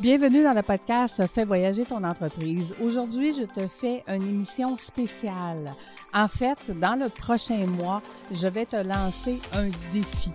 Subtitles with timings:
[0.00, 2.74] Bienvenue dans le podcast Fais voyager ton entreprise.
[2.80, 5.74] Aujourd'hui, je te fais une émission spéciale.
[6.14, 8.02] En fait, dans le prochain mois,
[8.32, 10.30] je vais te lancer un défi.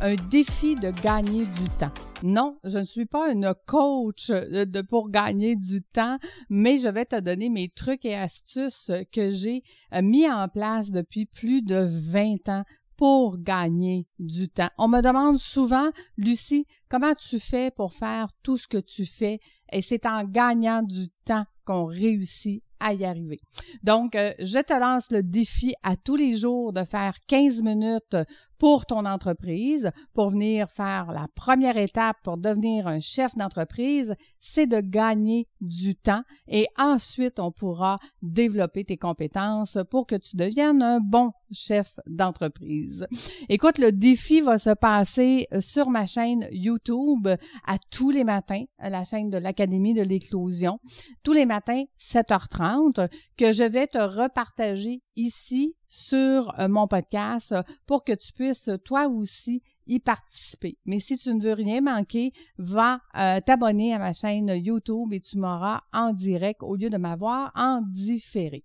[0.00, 1.92] Un défi de gagner du temps.
[2.22, 6.18] Non, je ne suis pas une coach de, pour gagner du temps,
[6.50, 9.62] mais je vais te donner mes trucs et astuces que j'ai
[10.02, 12.64] mis en place depuis plus de 20 ans
[12.96, 14.70] pour gagner du temps.
[14.78, 19.40] On me demande souvent, Lucie, comment tu fais pour faire tout ce que tu fais?
[19.72, 23.40] Et c'est en gagnant du temps qu'on réussit à y arriver.
[23.82, 28.16] Donc, euh, je te lance le défi à tous les jours de faire 15 minutes
[28.58, 34.66] pour ton entreprise, pour venir faire la première étape pour devenir un chef d'entreprise, c'est
[34.66, 40.82] de gagner du temps et ensuite on pourra développer tes compétences pour que tu deviennes
[40.82, 43.06] un bon chef d'entreprise.
[43.48, 47.28] Écoute, le défi va se passer sur ma chaîne YouTube
[47.66, 50.78] à tous les matins, la chaîne de l'Académie de l'éclosion,
[51.22, 57.54] tous les matins 7h30 que je vais te repartager ici sur euh, mon podcast
[57.86, 60.78] pour que tu puisses toi aussi y participer.
[60.84, 65.20] Mais si tu ne veux rien manquer, va euh, t'abonner à ma chaîne YouTube et
[65.20, 68.64] tu m'auras en direct au lieu de m'avoir en différé.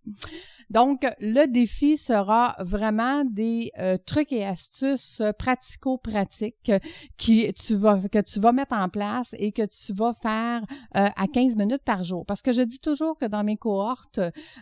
[0.69, 6.71] Donc, le défi sera vraiment des euh, trucs et astuces pratico-pratiques
[7.17, 11.27] qui tu vas, que tu vas mettre en place et que tu vas faire à
[11.27, 12.25] 15 minutes par jour.
[12.25, 14.19] Parce que je dis toujours que dans mes cohortes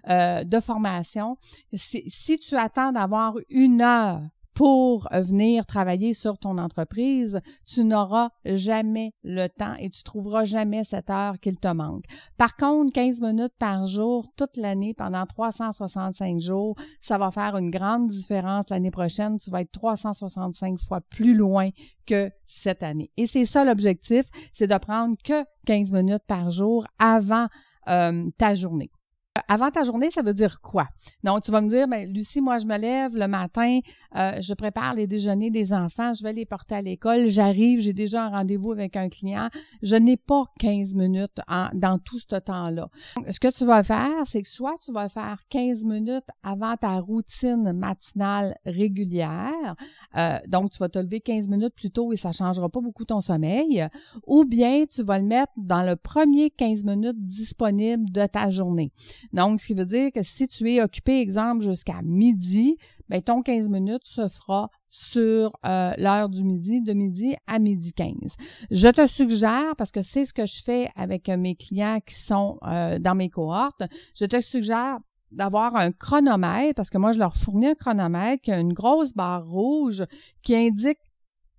[0.08, 1.38] de formation,
[1.74, 4.22] si tu attends d'avoir une heure
[4.60, 10.84] pour venir travailler sur ton entreprise, tu n'auras jamais le temps et tu trouveras jamais
[10.84, 12.04] cette heure qu'il te manque.
[12.38, 17.72] Par contre, 15 minutes par jour, toute l'année, pendant 365 jours, ça va faire une
[17.72, 19.38] grande différence l'année prochaine.
[19.40, 21.70] Tu vas être 365 fois plus loin
[22.06, 23.12] que cette année.
[23.16, 27.48] Et c'est ça l'objectif, c'est de prendre que 15 minutes par jour avant
[27.88, 28.92] euh, ta journée
[29.48, 30.88] avant ta journée, ça veut dire quoi?
[31.24, 33.80] Donc, tu vas me dire, ben, Lucie, moi, je me lève le matin,
[34.16, 37.94] euh, je prépare les déjeuners des enfants, je vais les porter à l'école, j'arrive, j'ai
[37.94, 39.50] déjà un rendez-vous avec un client.
[39.82, 41.40] Je n'ai pas 15 minutes
[41.74, 42.90] dans tout ce temps-là.
[43.30, 47.00] Ce que tu vas faire, c'est que soit tu vas faire 15 minutes avant ta
[47.00, 49.76] routine matinale régulière,
[50.16, 52.82] euh, donc tu vas te lever 15 minutes plus tôt et ça ne changera pas
[52.82, 53.88] beaucoup ton sommeil,
[54.26, 58.92] ou bien tu vas le mettre dans le premier 15 minutes disponible de ta journée.
[59.34, 62.78] Donc, ce qui veut dire que si tu es occupé, exemple, jusqu'à midi,
[63.10, 67.94] bien, ton 15 minutes se fera sur euh, l'heure du midi, de midi à midi
[67.94, 68.14] 15.
[68.72, 72.58] Je te suggère, parce que c'est ce que je fais avec mes clients qui sont
[72.64, 73.84] euh, dans mes cohortes,
[74.16, 75.00] je te suggère
[75.32, 79.14] d'avoir un chronomètre, parce que moi, je leur fournis un chronomètre qui a une grosse
[79.14, 80.04] barre rouge
[80.42, 80.98] qui indique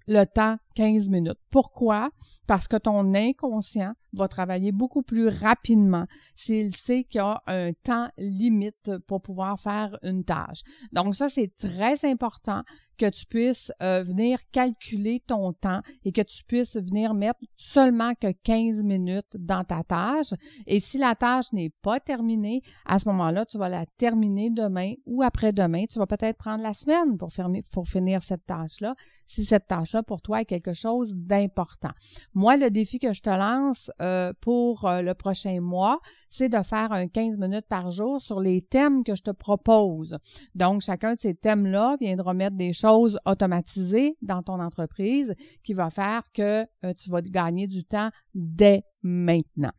[0.09, 1.39] le temps 15 minutes.
[1.51, 2.11] Pourquoi?
[2.47, 7.73] Parce que ton inconscient va travailler beaucoup plus rapidement s'il sait qu'il y a un
[7.85, 10.63] temps limite pour pouvoir faire une tâche.
[10.93, 12.63] Donc ça, c'est très important
[13.01, 18.13] que tu puisses euh, venir calculer ton temps et que tu puisses venir mettre seulement
[18.15, 20.35] que 15 minutes dans ta tâche.
[20.67, 24.93] Et si la tâche n'est pas terminée, à ce moment-là, tu vas la terminer demain
[25.07, 25.87] ou après-demain.
[25.87, 28.95] Tu vas peut-être prendre la semaine pour, finir cette tâche-là,
[29.27, 31.91] si cette tâche-là pour toi est quelque chose d'important.
[32.35, 36.63] Moi, le défi que je te lance euh, pour euh, le prochain mois, c'est de
[36.63, 40.19] faire un 15 minutes par jour sur les thèmes que je te propose.
[40.55, 45.91] Donc, chacun de ces thèmes-là viendra mettre des choses automatisées dans ton entreprise qui va
[45.91, 49.73] faire que euh, tu vas gagner du temps dès maintenant.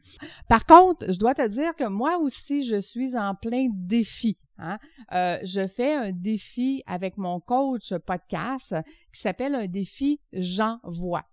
[0.47, 4.37] Par contre, je dois te dire que moi aussi, je suis en plein défi.
[4.63, 4.77] Hein.
[5.11, 8.75] je fais un défi avec mon coach podcast
[9.11, 11.25] qui s'appelle un défi J'envoie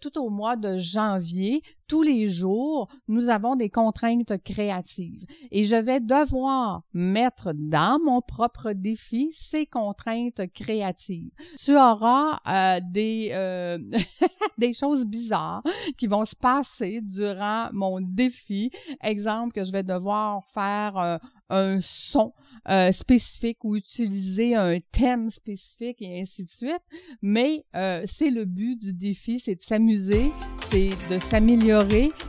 [0.00, 5.26] tout au mois de janvier, tous les jours, nous avons des contraintes créatives.
[5.50, 11.32] Et je vais devoir mettre dans mon propre défi ces contraintes créatives.
[11.58, 13.78] Tu auras euh, des, euh,
[14.58, 15.64] des choses bizarres
[15.98, 18.70] qui vont se passer durant mon défi.
[19.02, 22.32] Exemple que je vais devoir faire euh, un son
[22.92, 26.82] spécifique ou utiliser un thème spécifique et ainsi de suite.
[27.20, 27.64] Mais
[28.06, 30.30] c'est le but du défi, c'est de s'amuser,
[30.70, 31.79] c'est de s'améliorer,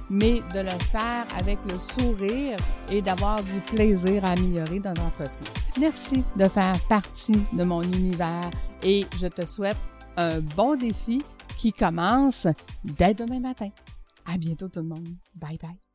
[0.10, 2.58] mais de le faire avec le sourire
[2.92, 5.48] et d'avoir du plaisir à améliorer dans l'entreprise.
[5.80, 8.50] Merci de faire partie de mon univers
[8.84, 9.78] et je te souhaite
[10.18, 11.22] un bon défi
[11.58, 12.48] qui commence
[12.84, 13.70] dès demain matin.
[14.26, 15.16] À bientôt tout le monde.
[15.36, 15.91] Bye bye.